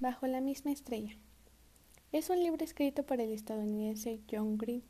Bajo 0.00 0.28
la 0.28 0.40
misma 0.40 0.70
estrella. 0.70 1.16
Es 2.12 2.30
un 2.30 2.40
libro 2.40 2.64
escrito 2.64 3.02
por 3.02 3.20
el 3.20 3.32
estadounidense 3.32 4.20
John 4.30 4.56
Green 4.56 4.84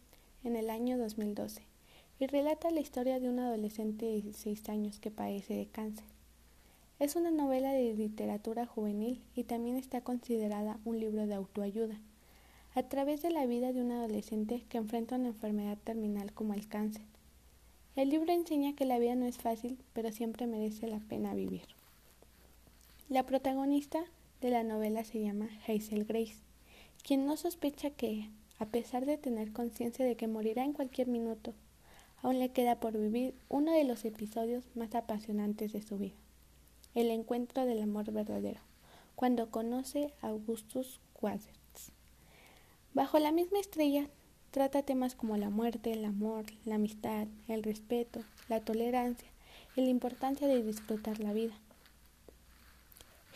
en 0.45 0.54
el 0.54 0.69
año 0.69 0.99
2012 0.99 1.62
y 2.21 2.27
relata 2.27 2.70
la 2.70 2.81
historia 2.81 3.18
de 3.18 3.31
un 3.31 3.39
adolescente 3.39 4.05
de 4.05 4.21
16 4.21 4.68
años 4.68 5.00
que 5.00 5.10
padece 5.10 5.55
de 5.55 5.65
cáncer. 5.65 6.05
Es 6.99 7.17
una 7.17 7.31
novela 7.31 7.73
de 7.73 7.94
literatura 7.94 8.66
juvenil 8.66 9.23
y 9.34 9.45
también 9.45 9.77
está 9.77 10.02
considerada 10.02 10.79
un 10.84 11.00
libro 11.00 11.27
de 11.27 11.36
autoayuda, 11.36 11.98
a 12.75 12.82
través 12.82 13.22
de 13.22 13.30
la 13.30 13.46
vida 13.46 13.72
de 13.72 13.80
un 13.80 13.93
adolescente 13.93 14.64
que 14.68 14.77
enfrenta 14.77 15.16
una 15.16 15.29
enfermedad 15.29 15.79
terminal 15.84 16.34
como 16.34 16.52
el 16.52 16.68
cáncer. 16.68 17.00
El 17.96 18.11
libro 18.11 18.30
enseña 18.30 18.75
que 18.75 18.84
la 18.84 18.98
vida 18.98 19.14
no 19.14 19.25
es 19.25 19.38
fácil, 19.38 19.79
pero 19.95 20.12
siempre 20.12 20.46
merece 20.46 20.86
la 20.86 21.00
pena 21.00 21.32
vivir. 21.32 21.62
La 23.09 23.25
protagonista 23.25 24.04
de 24.41 24.50
la 24.50 24.62
novela 24.62 25.05
se 25.05 25.20
llama 25.20 25.48
Hazel 25.66 26.04
Grace, 26.04 26.36
quien 27.03 27.26
no 27.26 27.36
sospecha 27.36 27.90
que, 27.90 28.31
a 28.58 28.67
pesar 28.67 29.07
de 29.07 29.18
tener 29.18 29.53
conciencia 29.53 30.04
de 30.04 30.17
que 30.17 30.29
morirá 30.29 30.64
en 30.64 30.72
cualquier 30.72 31.08
minuto, 31.08 31.54
aún 32.23 32.39
le 32.39 32.51
queda 32.51 32.81
por 32.81 32.97
vivir 32.98 33.35
uno 33.48 33.73
de 33.73 33.85
los 33.85 34.05
episodios 34.05 34.65
más 34.75 34.95
apasionantes 34.95 35.73
de 35.73 35.83
su 35.83 35.98
vida 35.98 36.17
el 36.95 37.11
encuentro 37.11 37.65
del 37.65 37.83
amor 37.83 38.11
verdadero, 38.11 38.61
cuando 39.15 39.51
conoce 39.51 40.12
a 40.21 40.29
Augustus 40.29 41.01
Quaderts. 41.12 41.93
Bajo 42.95 43.19
la 43.19 43.31
misma 43.31 43.61
estrella 43.61 44.09
trata 44.51 44.83
temas 44.83 45.15
como 45.15 45.37
la 45.37 45.51
muerte, 45.51 45.93
el 45.93 46.05
amor, 46.05 46.47
la 46.65 46.77
amistad, 46.77 47.29
el 47.47 47.62
respeto, 47.62 48.20
la 48.48 48.61
tolerancia 48.61 49.29
y 49.77 49.83
la 49.83 49.91
importancia 49.91 50.48
de 50.48 50.62
disfrutar 50.62 51.20
la 51.20 51.33
vida. 51.33 51.55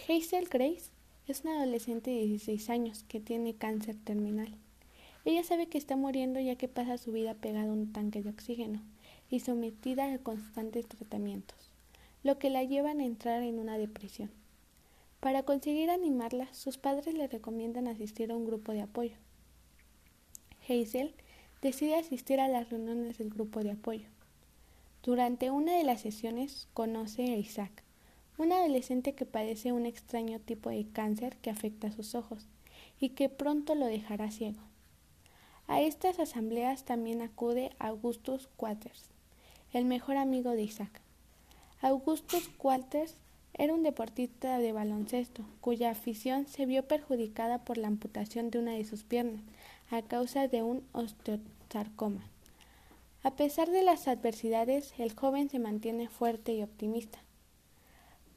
Hazel 0.09 0.49
Grace 0.49 0.91
es 1.27 1.43
una 1.43 1.57
adolescente 1.57 2.11
de 2.11 2.27
16 2.27 2.71
años 2.71 3.05
que 3.09 3.21
tiene 3.21 3.55
cáncer 3.55 3.97
terminal. 3.97 4.55
Ella 5.25 5.45
sabe 5.45 5.67
que 5.69 5.79
está 5.79 5.97
muriendo 5.97 6.41
ya 6.41 6.57
que 6.57 6.69
pasa 6.69 6.99
su 6.99 7.13
vida 7.13 7.35
pegada 7.35 7.71
a 7.71 7.73
un 7.73 7.93
tanque 7.93 8.23
de 8.23 8.31
oxígeno 8.31 8.83
y 9.31 9.41
sometida 9.41 10.13
a 10.13 10.19
constantes 10.19 10.87
tratamientos 10.87 11.73
lo 12.23 12.39
que 12.39 12.51
la 12.51 12.63
llevan 12.63 13.01
a 13.01 13.05
entrar 13.05 13.43
en 13.43 13.59
una 13.59 13.79
depresión. 13.79 14.31
Para 15.21 15.43
conseguir 15.43 15.91
animarla, 15.91 16.53
sus 16.53 16.79
padres 16.79 17.15
le 17.15 17.27
recomiendan 17.27 17.89
asistir 17.89 18.31
a 18.31 18.37
un 18.37 18.45
grupo 18.45 18.73
de 18.73 18.83
apoyo. 18.83 19.17
Hazel 20.69 21.15
decide 21.61 21.97
asistir 21.97 22.41
a 22.41 22.49
las 22.49 22.71
reuniones 22.71 23.19
del 23.19 23.31
grupo 23.31 23.63
de 23.63 23.73
apoyo. 23.73 24.07
Durante 25.03 25.51
una 25.51 25.77
de 25.77 25.85
las 25.85 26.01
sesiones 26.01 26.69
conoce 26.75 27.33
a 27.33 27.37
Isaac, 27.37 27.83
un 28.39 28.53
adolescente 28.53 29.15
que 29.15 29.27
padece 29.27 29.73
un 29.73 29.87
extraño 29.87 30.41
tipo 30.41 30.71
de 30.71 30.87
cáncer 30.87 31.37
que 31.37 31.51
afecta 31.51 31.89
a 31.89 31.93
sus 31.93 32.15
ojos 32.15 32.47
y 32.99 33.11
que 33.11 33.29
pronto 33.29 33.75
lo 33.75 33.87
dejará 33.87 34.31
ciego. 34.31 34.61
A 35.67 35.81
estas 35.81 36.19
asambleas 36.19 36.85
también 36.85 37.23
acude 37.23 37.71
Augustus 37.79 38.49
Quaters, 38.57 39.11
el 39.73 39.85
mejor 39.85 40.17
amigo 40.17 40.51
de 40.51 40.63
Isaac. 40.63 41.01
Augustus 41.81 42.51
Walters 42.63 43.17
era 43.55 43.75
un 43.75 43.83
deportista 43.83 44.59
de 44.59 44.73
baloncesto 44.73 45.45
cuya 45.61 45.91
afición 45.91 46.47
se 46.47 46.67
vio 46.67 46.87
perjudicada 46.87 47.65
por 47.65 47.77
la 47.77 47.89
amputación 47.89 48.51
de 48.51 48.59
una 48.59 48.73
de 48.73 48.85
sus 48.85 49.03
piernas 49.03 49.43
a 49.91 50.03
causa 50.03 50.49
de 50.49 50.63
un 50.63 50.85
osteosarcoma. 50.93 52.23
A 53.23 53.37
pesar 53.37 53.71
de 53.71 53.83
las 53.83 54.09
adversidades, 54.09 54.95
el 54.99 55.15
joven 55.15 55.49
se 55.49 55.59
mantiene 55.59 56.09
fuerte 56.09 56.55
y 56.55 56.63
optimista. 56.63 57.19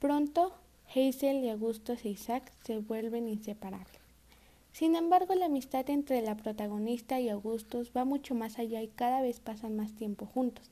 Pronto, 0.06 0.52
Hazel 0.94 1.44
y 1.44 1.50
Augustus 1.50 2.06
e 2.06 2.10
Isaac 2.10 2.52
se 2.64 2.78
vuelven 2.78 3.28
inseparables. 3.28 4.00
Sin 4.72 4.96
embargo, 4.96 5.34
la 5.34 5.48
amistad 5.48 5.90
entre 5.90 6.22
la 6.22 6.38
protagonista 6.38 7.20
y 7.20 7.30
Augustus 7.30 7.90
va 7.92 8.06
mucho 8.06 8.36
más 8.36 8.60
allá 8.60 8.84
y 8.84 8.88
cada 8.88 9.24
vez 9.24 9.40
pasan 9.40 9.76
más 9.76 9.94
tiempo 9.94 10.28
juntos. 10.28 10.70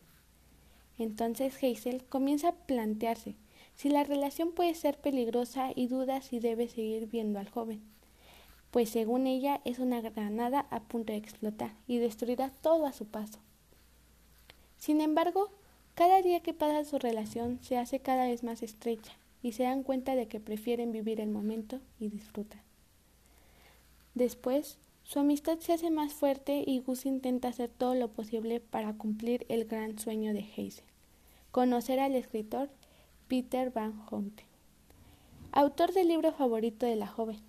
Entonces 1.00 1.56
Hazel 1.56 2.04
comienza 2.04 2.50
a 2.50 2.52
plantearse 2.52 3.34
si 3.74 3.90
la 3.90 4.04
relación 4.04 4.52
puede 4.52 4.76
ser 4.76 5.00
peligrosa 5.00 5.72
y 5.74 5.88
duda 5.88 6.22
si 6.22 6.40
debe 6.40 6.68
seguir 6.68 7.08
viendo 7.08 7.40
al 7.40 7.50
joven, 7.50 7.82
pues 8.70 8.90
según 8.90 9.26
ella 9.26 9.62
es 9.66 9.80
una 9.80 10.00
granada 10.02 10.68
a 10.70 10.82
punto 10.82 11.12
de 11.12 11.18
explotar 11.18 11.72
y 11.88 11.98
destruirá 11.98 12.52
todo 12.62 12.86
a 12.86 12.94
su 12.94 13.08
paso. 13.08 13.40
Sin 14.78 15.02
embargo, 15.02 15.50
cada 15.96 16.22
día 16.22 16.42
que 16.42 16.54
pasa 16.54 16.86
su 16.86 17.00
relación 17.00 17.58
se 17.64 17.80
hace 17.80 18.00
cada 18.00 18.28
vez 18.28 18.44
más 18.44 18.62
estrecha 18.62 19.14
y 19.44 19.52
se 19.52 19.64
dan 19.64 19.84
cuenta 19.84 20.16
de 20.16 20.28
que 20.28 20.40
prefieren 20.40 20.92
vivir 20.92 21.20
el 21.20 21.30
momento 21.30 21.80
y 22.00 22.08
disfrutar. 22.08 22.62
Después, 24.16 24.80
su 25.04 25.20
amistad 25.20 25.60
se 25.60 25.74
hace 25.74 25.92
más 25.92 26.14
fuerte 26.14 26.64
y 26.66 26.80
Gus 26.80 27.06
intenta 27.06 27.50
hacer 27.50 27.70
todo 27.70 27.94
lo 27.94 28.08
posible 28.08 28.62
para 28.62 28.94
cumplir 28.94 29.46
el 29.50 29.66
gran 29.66 30.00
sueño 30.00 30.34
de 30.34 30.40
Hazel, 30.40 30.86
conocer 31.52 32.00
al 32.00 32.16
escritor 32.16 32.70
Peter 33.28 33.70
Van 33.70 34.00
Houten, 34.06 34.46
autor 35.52 35.92
del 35.94 36.08
libro 36.08 36.32
favorito 36.32 36.86
de 36.86 36.96
la 36.96 37.08
joven. 37.08 37.40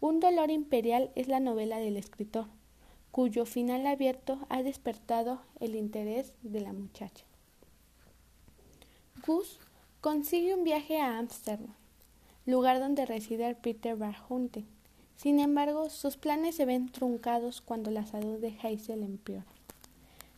Un 0.00 0.20
dolor 0.20 0.50
imperial 0.50 1.10
es 1.16 1.28
la 1.28 1.40
novela 1.40 1.78
del 1.78 1.96
escritor, 1.96 2.46
cuyo 3.10 3.44
final 3.44 3.86
abierto 3.86 4.38
ha 4.48 4.62
despertado 4.62 5.42
el 5.60 5.74
interés 5.74 6.32
de 6.42 6.60
la 6.60 6.72
muchacha. 6.72 7.24
Gus 9.26 9.58
consigue 10.00 10.54
un 10.54 10.64
viaje 10.64 11.00
a 11.00 11.18
Ámsterdam, 11.18 11.74
lugar 12.46 12.80
donde 12.80 13.06
reside 13.06 13.54
Peter 13.54 13.96
Van 13.96 14.14
Houten 14.14 14.66
sin 15.18 15.40
embargo, 15.40 15.90
sus 15.90 16.16
planes 16.16 16.54
se 16.54 16.64
ven 16.64 16.92
truncados 16.92 17.60
cuando 17.60 17.90
la 17.90 18.06
salud 18.06 18.38
de 18.38 18.56
Hazel 18.62 19.02
empeora. 19.02 19.44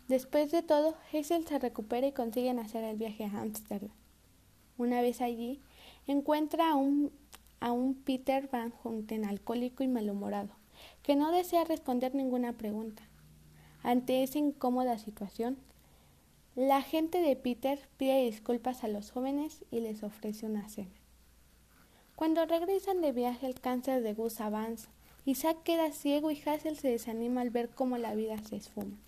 Después 0.09 0.51
de 0.51 0.63
todo, 0.63 0.95
Hazel 1.13 1.47
se 1.47 1.59
recupera 1.59 2.07
y 2.07 2.13
consiguen 2.13 2.59
hacer 2.59 2.85
el 2.85 2.97
viaje 2.97 3.27
a 3.27 3.43
Amsterdam. 3.43 3.91
Una 4.79 5.03
vez 5.03 5.21
allí, 5.21 5.61
encuentra 6.07 6.71
a 6.71 6.77
un, 6.77 7.13
a 7.61 7.73
un 7.73 7.95
Peter 7.95 8.49
Van 8.51 8.71
Houten 8.71 9.27
alcohólico 9.27 9.83
y 9.83 9.89
malhumorado, 9.89 10.49
que 11.03 11.15
no 11.15 11.31
desea 11.31 11.65
responder 11.65 12.15
ninguna 12.15 12.55
pregunta. 12.55 13.03
Ante 13.83 14.23
esa 14.23 14.39
incómoda 14.39 14.97
situación, 14.97 15.59
la 16.67 16.83
gente 16.83 17.23
de 17.23 17.37
Peter 17.37 17.79
pide 17.97 18.23
disculpas 18.27 18.85
a 18.85 18.89
los 18.89 19.13
jóvenes 19.13 19.65
y 19.71 19.81
les 19.81 20.03
ofrece 20.03 20.45
una 20.45 20.69
cena. 20.69 20.91
Cuando 22.17 22.45
regresan 22.45 23.01
de 23.01 23.13
viaje 23.13 23.47
el 23.47 23.59
cáncer 23.59 24.03
de 24.03 24.13
Gus 24.13 24.43
avanza. 24.43 24.91
Isaac 25.25 25.63
queda 25.65 25.91
ciego 25.91 26.31
y 26.31 26.39
Hazel 26.45 26.77
se 26.77 26.89
desanima 26.89 27.41
al 27.41 27.49
ver 27.49 27.71
cómo 27.71 27.97
la 27.97 28.15
vida 28.15 28.37
se 28.43 28.57
esfuma. 28.57 28.99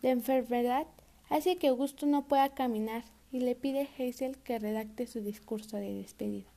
La 0.00 0.10
enfermedad 0.10 0.86
hace 1.28 1.56
que 1.56 1.66
Augusto 1.66 2.06
no 2.06 2.28
pueda 2.28 2.50
caminar 2.50 3.02
y 3.32 3.40
le 3.40 3.56
pide 3.56 3.80
a 3.80 4.02
Hazel 4.04 4.38
que 4.38 4.60
redacte 4.60 5.08
su 5.08 5.22
discurso 5.22 5.76
de 5.76 5.92
despedida. 5.92 6.50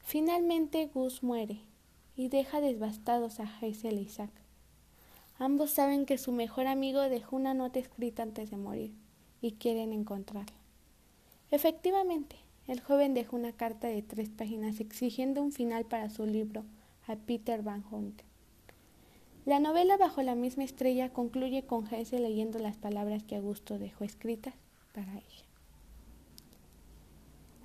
Finalmente 0.00 0.90
Gus 0.92 1.22
muere 1.22 1.60
y 2.16 2.30
deja 2.30 2.60
devastados 2.60 3.38
a 3.38 3.44
Hazel 3.44 3.98
e 3.98 4.02
Isaac. 4.02 4.45
Ambos 5.38 5.70
saben 5.70 6.06
que 6.06 6.16
su 6.16 6.32
mejor 6.32 6.66
amigo 6.66 7.00
dejó 7.02 7.36
una 7.36 7.52
nota 7.52 7.78
escrita 7.78 8.22
antes 8.22 8.50
de 8.50 8.56
morir 8.56 8.92
y 9.42 9.52
quieren 9.52 9.92
encontrarla. 9.92 10.56
Efectivamente, 11.50 12.36
el 12.66 12.80
joven 12.80 13.12
dejó 13.12 13.36
una 13.36 13.52
carta 13.52 13.86
de 13.86 14.02
tres 14.02 14.30
páginas 14.30 14.80
exigiendo 14.80 15.42
un 15.42 15.52
final 15.52 15.84
para 15.84 16.10
su 16.10 16.26
libro 16.26 16.64
a 17.06 17.16
Peter 17.16 17.62
Van 17.62 17.82
Houten. 17.82 18.26
La 19.44 19.60
novela 19.60 19.96
Bajo 19.96 20.22
la 20.22 20.34
misma 20.34 20.64
estrella 20.64 21.12
concluye 21.12 21.62
con 21.62 21.86
Hesse 21.86 22.18
leyendo 22.18 22.58
las 22.58 22.76
palabras 22.76 23.22
que 23.22 23.36
Augusto 23.36 23.78
dejó 23.78 24.04
escritas 24.04 24.54
para 24.92 25.12
ella. 25.12 25.46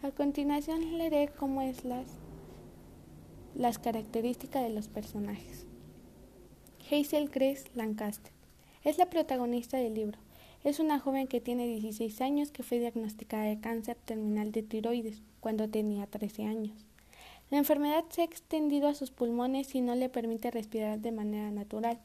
A 0.03 0.11
continuación 0.11 0.97
leeré 0.97 1.31
cómo 1.39 1.61
es 1.61 1.85
las, 1.85 2.05
las 3.55 3.79
características 3.79 4.61
de 4.61 4.69
los 4.69 4.89
personajes. 4.89 5.65
Hazel 6.91 7.29
Grace 7.29 7.71
Lancaster 7.73 8.33
es 8.83 8.97
la 8.97 9.09
protagonista 9.09 9.77
del 9.77 9.93
libro. 9.93 10.19
Es 10.65 10.81
una 10.81 10.99
joven 10.99 11.27
que 11.27 11.39
tiene 11.39 11.65
16 11.65 12.19
años 12.19 12.51
que 12.51 12.63
fue 12.63 12.79
diagnosticada 12.79 13.45
de 13.45 13.61
cáncer 13.61 13.95
terminal 14.03 14.51
de 14.51 14.61
tiroides 14.61 15.21
cuando 15.39 15.69
tenía 15.69 16.05
13 16.05 16.43
años. 16.43 16.85
La 17.49 17.59
enfermedad 17.59 18.03
se 18.09 18.21
ha 18.21 18.25
extendido 18.25 18.89
a 18.89 18.93
sus 18.93 19.09
pulmones 19.09 19.73
y 19.73 19.79
no 19.79 19.95
le 19.95 20.09
permite 20.09 20.51
respirar 20.51 20.99
de 20.99 21.13
manera 21.13 21.49
natural, 21.49 21.97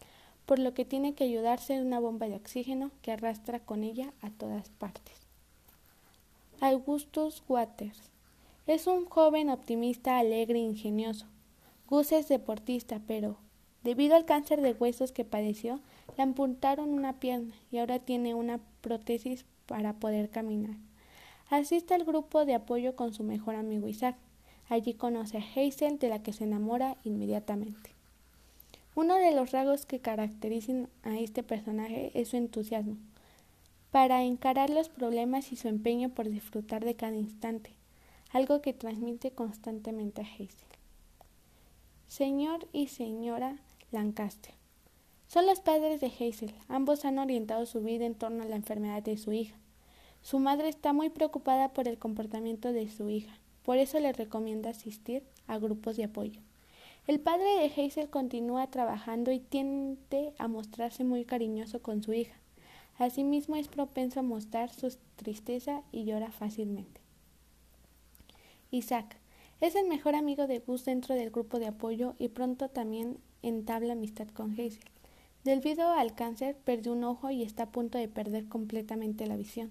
por 0.46 0.60
lo 0.60 0.72
que 0.72 0.84
tiene 0.84 1.14
que 1.14 1.24
ayudarse 1.24 1.74
de 1.74 1.82
una 1.82 1.98
bomba 1.98 2.28
de 2.28 2.36
oxígeno 2.36 2.92
que 3.02 3.10
arrastra 3.10 3.58
con 3.58 3.82
ella 3.82 4.12
a 4.22 4.30
todas 4.30 4.70
partes. 4.70 5.18
Augustus 6.60 7.42
Waters 7.48 8.12
es 8.68 8.86
un 8.86 9.06
joven 9.06 9.50
optimista, 9.50 10.20
alegre 10.20 10.60
e 10.60 10.62
ingenioso. 10.62 11.26
Gus 11.88 12.12
es 12.12 12.28
deportista, 12.28 13.00
pero 13.08 13.36
debido 13.86 14.16
al 14.16 14.24
cáncer 14.24 14.62
de 14.62 14.72
huesos 14.72 15.12
que 15.12 15.24
padeció, 15.24 15.78
le 16.16 16.24
amputaron 16.24 16.90
una 16.90 17.20
pierna 17.20 17.54
y 17.70 17.78
ahora 17.78 18.00
tiene 18.00 18.34
una 18.34 18.58
prótesis 18.80 19.44
para 19.66 19.92
poder 19.92 20.28
caminar. 20.28 20.74
Asiste 21.50 21.94
al 21.94 22.04
grupo 22.04 22.44
de 22.44 22.54
apoyo 22.54 22.96
con 22.96 23.14
su 23.14 23.22
mejor 23.22 23.54
amigo 23.54 23.86
Isaac, 23.86 24.16
Allí 24.68 24.94
conoce 24.94 25.38
a 25.38 25.40
Hazel, 25.40 26.00
de 26.00 26.08
la 26.08 26.24
que 26.24 26.32
se 26.32 26.42
enamora 26.42 26.96
inmediatamente. 27.04 27.92
Uno 28.96 29.14
de 29.14 29.30
los 29.32 29.52
rasgos 29.52 29.86
que 29.86 30.00
caracterizan 30.00 30.88
a 31.04 31.20
este 31.20 31.44
personaje 31.44 32.10
es 32.14 32.30
su 32.30 32.36
entusiasmo 32.36 32.96
para 33.92 34.24
encarar 34.24 34.68
los 34.70 34.88
problemas 34.88 35.52
y 35.52 35.56
su 35.56 35.68
empeño 35.68 36.08
por 36.08 36.28
disfrutar 36.28 36.84
de 36.84 36.96
cada 36.96 37.14
instante, 37.14 37.70
algo 38.32 38.60
que 38.60 38.72
transmite 38.72 39.30
constantemente 39.30 40.22
a 40.22 40.24
Hazel. 40.24 40.48
Señor 42.08 42.66
y 42.72 42.88
señora 42.88 43.56
Lancaster. 43.92 44.54
Son 45.28 45.46
los 45.46 45.60
padres 45.60 46.00
de 46.00 46.06
Hazel. 46.06 46.54
Ambos 46.68 47.04
han 47.04 47.18
orientado 47.18 47.66
su 47.66 47.82
vida 47.82 48.06
en 48.06 48.14
torno 48.14 48.42
a 48.42 48.46
la 48.46 48.56
enfermedad 48.56 49.02
de 49.02 49.16
su 49.16 49.32
hija. 49.32 49.56
Su 50.22 50.38
madre 50.38 50.68
está 50.68 50.92
muy 50.92 51.08
preocupada 51.08 51.72
por 51.72 51.86
el 51.86 51.98
comportamiento 51.98 52.72
de 52.72 52.88
su 52.88 53.08
hija, 53.08 53.38
por 53.62 53.78
eso 53.78 54.00
le 54.00 54.12
recomienda 54.12 54.70
asistir 54.70 55.22
a 55.46 55.58
grupos 55.58 55.96
de 55.96 56.04
apoyo. 56.04 56.40
El 57.06 57.20
padre 57.20 57.46
de 57.60 57.66
Hazel 57.66 58.10
continúa 58.10 58.66
trabajando 58.68 59.30
y 59.30 59.38
tiende 59.38 60.32
a 60.38 60.48
mostrarse 60.48 61.04
muy 61.04 61.24
cariñoso 61.24 61.80
con 61.80 62.02
su 62.02 62.12
hija. 62.12 62.34
Asimismo 62.98 63.54
es 63.54 63.68
propenso 63.68 64.18
a 64.18 64.24
mostrar 64.24 64.72
su 64.72 64.96
tristeza 65.14 65.82
y 65.92 66.04
llora 66.04 66.32
fácilmente. 66.32 67.00
Isaac 68.72 69.16
es 69.60 69.76
el 69.76 69.86
mejor 69.86 70.16
amigo 70.16 70.48
de 70.48 70.58
Gus 70.58 70.84
dentro 70.84 71.14
del 71.14 71.30
grupo 71.30 71.60
de 71.60 71.68
apoyo 71.68 72.14
y 72.18 72.28
pronto 72.28 72.68
también 72.68 73.18
entabla 73.42 73.92
amistad 73.92 74.28
con 74.28 74.52
Hazel. 74.52 74.80
Debido 75.44 75.90
al 75.90 76.14
cáncer, 76.14 76.56
perdió 76.56 76.92
un 76.92 77.04
ojo 77.04 77.30
y 77.30 77.42
está 77.42 77.64
a 77.64 77.70
punto 77.70 77.98
de 77.98 78.08
perder 78.08 78.46
completamente 78.46 79.26
la 79.26 79.36
visión. 79.36 79.70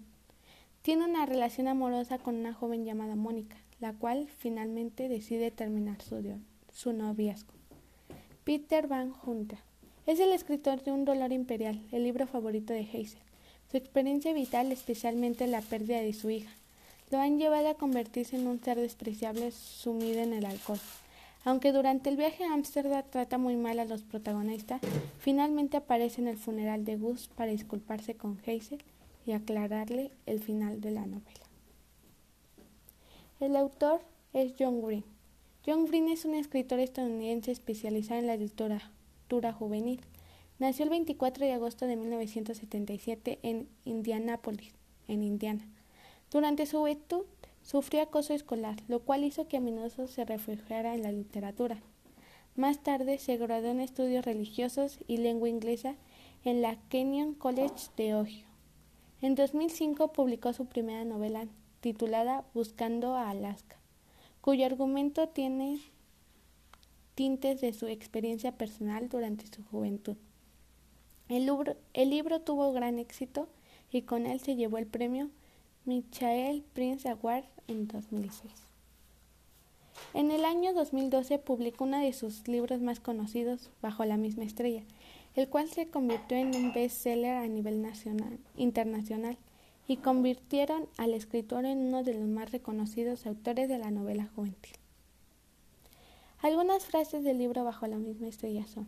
Tiene 0.82 1.06
una 1.06 1.26
relación 1.26 1.68
amorosa 1.68 2.18
con 2.18 2.36
una 2.36 2.54
joven 2.54 2.86
llamada 2.86 3.16
Mónica, 3.16 3.58
la 3.80 3.94
cual 3.94 4.28
finalmente 4.38 5.10
decide 5.10 5.52
terminar 5.52 6.02
su, 6.02 6.24
su 6.72 6.94
noviazgo. 6.94 7.54
Peter 8.44 8.88
Van 8.88 9.14
Hunter 9.26 9.60
es 10.06 10.20
el 10.20 10.32
escritor 10.32 10.84
de 10.84 10.92
Un 10.92 11.04
dolor 11.04 11.32
imperial, 11.32 11.82
el 11.92 12.04
libro 12.04 12.28
favorito 12.28 12.72
de 12.72 12.82
Hazel. 12.82 13.20
Su 13.72 13.78
experiencia 13.78 14.32
vital, 14.34 14.72
especialmente 14.72 15.48
la 15.48 15.62
pérdida 15.62 16.00
de 16.00 16.14
su 16.14 16.30
hija, 16.30 16.52
lo 17.12 17.20
han 17.20 17.40
llevado 17.40 17.70
a 17.70 17.74
convertirse 17.76 18.36
en 18.36 18.48
un 18.48 18.64
ser 18.64 18.80
despreciable 18.80 19.52
sumido 19.52 20.22
en 20.22 20.34
el 20.34 20.46
alcohol. 20.46 20.80
Aunque 21.46 21.72
durante 21.72 22.10
el 22.10 22.18
viaje 22.18 22.44
a 22.44 22.54
Ámsterdam 22.54 23.04
trata 23.08 23.38
muy 23.38 23.56
mal 23.56 23.78
a 23.78 23.86
los 23.86 24.02
protagonistas, 24.02 24.82
finalmente 25.20 25.78
aparece 25.78 26.20
en 26.20 26.28
el 26.28 26.38
funeral 26.38 26.86
de 26.86 26.98
Gus 26.98 27.28
para 27.28 27.52
disculparse 27.52 28.16
con 28.16 28.40
Hazel 28.40 28.84
y 29.28 29.32
aclararle 29.32 30.12
el 30.26 30.40
final 30.40 30.82
de 30.82 30.90
la 30.90 31.06
novela. 31.06 31.46
El 33.40 33.56
autor 33.56 34.02
es 34.34 34.54
John 34.58 34.82
Green. 34.82 35.04
John 35.64 35.86
Green 35.86 36.10
es 36.10 36.26
un 36.26 36.34
escritor 36.34 36.80
estadounidense 36.80 37.52
especializado 37.52 38.20
en 38.20 38.28
la 38.28 38.38
literatura 38.38 39.54
juvenil. 39.54 40.02
Nació 40.58 40.86
el 40.86 40.90
24 40.90 41.46
de 41.46 41.54
agosto 41.54 41.86
de 41.86 41.96
1977 41.96 43.38
en 43.44 43.68
Indianápolis, 43.84 44.74
en 45.08 45.22
Indiana. 45.22 45.68
Durante 46.32 46.66
su 46.66 46.80
juventud 46.80 47.24
sufrió 47.66 48.04
acoso 48.04 48.34
escolar, 48.34 48.78
lo 48.88 49.00
cual 49.02 49.24
hizo 49.24 49.48
que 49.48 49.58
a 49.58 50.08
se 50.08 50.24
refugiara 50.24 50.94
en 50.94 51.02
la 51.02 51.12
literatura. 51.12 51.82
Más 52.56 52.82
tarde 52.84 53.18
se 53.18 53.38
graduó 53.38 53.72
en 53.72 53.82
estudios 53.82 54.24
religiosos 54.24 55.00
y 55.08 55.18
lengua 55.18 55.50
inglesa 55.50 55.96
en 56.46 56.62
la 56.62 56.78
Kenyon 56.90 57.34
College 57.34 57.90
de 57.98 58.16
Ohio. 58.16 58.46
En 59.22 59.34
2005 59.34 60.14
publicó 60.14 60.54
su 60.54 60.68
primera 60.68 61.04
novela 61.06 61.48
titulada 61.82 62.46
Buscando 62.54 63.16
a 63.16 63.32
Alaska, 63.32 63.78
cuyo 64.42 64.66
argumento 64.68 65.28
tiene 65.28 65.80
tintes 67.16 67.62
de 67.62 67.74
su 67.74 67.88
experiencia 67.88 68.52
personal 68.52 69.10
durante 69.10 69.48
su 69.48 69.64
juventud. 69.66 70.18
El 71.28 72.10
libro 72.12 72.42
tuvo 72.42 72.72
gran 72.74 73.00
éxito 73.00 73.50
y 73.92 74.04
con 74.04 74.28
él 74.28 74.40
se 74.40 74.56
llevó 74.56 74.78
el 74.78 74.86
premio 74.86 75.32
Michael 75.88 76.64
Prince 76.74 77.08
Award 77.08 77.44
en 77.68 77.88
2006. 77.88 78.52
En 80.16 80.32
el 80.32 80.44
año 80.44 80.74
2012 80.74 81.38
publicó 81.38 81.84
uno 81.84 82.00
de 82.00 82.12
sus 82.12 82.48
libros 82.48 82.82
más 82.82 83.00
conocidos, 83.00 83.70
Bajo 83.84 84.04
la 84.04 84.18
misma 84.18 84.46
estrella, 84.46 84.82
el 85.36 85.48
cual 85.48 85.70
se 85.70 85.88
convirtió 85.88 86.38
en 86.38 86.56
un 86.56 86.74
bestseller 86.74 87.36
a 87.36 87.48
nivel 87.48 87.84
nacional, 87.84 88.40
internacional 88.58 89.38
y 89.88 89.98
convirtieron 89.98 90.88
al 90.98 91.14
escritor 91.14 91.66
en 91.66 91.78
uno 91.78 92.04
de 92.04 92.16
los 92.16 92.28
más 92.28 92.52
reconocidos 92.52 93.28
autores 93.28 93.70
de 93.70 93.78
la 93.78 93.92
novela 93.92 94.28
juvenil. 94.36 94.58
Algunas 96.42 96.84
frases 96.84 97.24
del 97.24 97.38
libro 97.38 97.64
Bajo 97.64 97.86
la 97.86 97.98
misma 97.98 98.28
estrella 98.28 98.66
son 98.66 98.88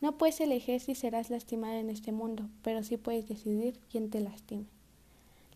No 0.00 0.16
puedes 0.16 0.40
elegir 0.40 0.78
si 0.80 0.94
serás 0.94 1.28
lastimado 1.30 1.74
en 1.74 1.90
este 1.90 2.12
mundo, 2.12 2.48
pero 2.62 2.84
sí 2.84 2.98
puedes 2.98 3.26
decidir 3.26 3.80
quién 3.90 4.10
te 4.10 4.20
lastime. 4.20 4.66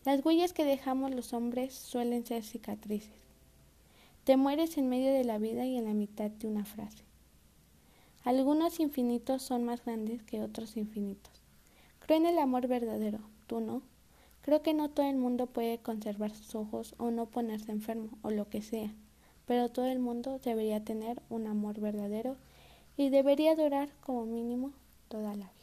Las 0.08 0.24
huellas 0.24 0.54
que 0.54 0.64
dejamos 0.64 1.14
los 1.14 1.34
hombres 1.34 1.74
suelen 1.74 2.24
ser 2.24 2.42
cicatrices. 2.42 3.12
Te 4.24 4.38
mueres 4.38 4.78
en 4.78 4.88
medio 4.88 5.12
de 5.12 5.22
la 5.22 5.36
vida 5.36 5.66
y 5.66 5.76
en 5.76 5.84
la 5.84 5.92
mitad 5.92 6.30
de 6.30 6.46
una 6.46 6.64
frase. 6.64 7.04
Algunos 8.24 8.80
infinitos 8.80 9.42
son 9.42 9.64
más 9.64 9.84
grandes 9.84 10.22
que 10.22 10.40
otros 10.40 10.78
infinitos. 10.78 11.42
Creo 11.98 12.16
en 12.16 12.24
el 12.24 12.38
amor 12.38 12.68
verdadero, 12.68 13.18
tú 13.46 13.60
no. 13.60 13.82
Creo 14.40 14.62
que 14.62 14.72
no 14.72 14.88
todo 14.88 15.06
el 15.06 15.18
mundo 15.18 15.44
puede 15.44 15.76
conservar 15.76 16.34
sus 16.34 16.54
ojos 16.54 16.94
o 16.96 17.10
no 17.10 17.26
ponerse 17.26 17.70
enfermo 17.70 18.08
o 18.22 18.30
lo 18.30 18.48
que 18.48 18.62
sea, 18.62 18.94
pero 19.44 19.68
todo 19.68 19.88
el 19.88 19.98
mundo 19.98 20.38
debería 20.38 20.82
tener 20.82 21.20
un 21.28 21.46
amor 21.46 21.80
verdadero 21.80 22.38
y 22.96 23.10
debería 23.10 23.54
durar 23.54 23.90
como 24.00 24.24
mínimo 24.24 24.72
toda 25.08 25.34
la 25.34 25.44
vida. 25.44 25.57